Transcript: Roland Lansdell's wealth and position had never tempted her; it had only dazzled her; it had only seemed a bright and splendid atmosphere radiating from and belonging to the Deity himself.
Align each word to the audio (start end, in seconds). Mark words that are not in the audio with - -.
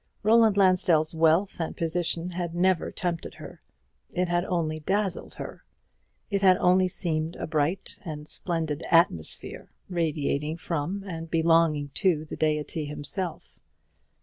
Roland 0.23 0.57
Lansdell's 0.57 1.13
wealth 1.13 1.59
and 1.59 1.77
position 1.77 2.31
had 2.31 2.55
never 2.55 2.89
tempted 2.89 3.35
her; 3.35 3.61
it 4.15 4.29
had 4.31 4.43
only 4.45 4.79
dazzled 4.79 5.35
her; 5.35 5.63
it 6.31 6.41
had 6.41 6.57
only 6.57 6.87
seemed 6.87 7.35
a 7.35 7.45
bright 7.45 7.99
and 8.03 8.27
splendid 8.27 8.81
atmosphere 8.89 9.69
radiating 9.89 10.57
from 10.57 11.03
and 11.05 11.29
belonging 11.29 11.89
to 11.89 12.25
the 12.25 12.35
Deity 12.35 12.85
himself. 12.85 13.59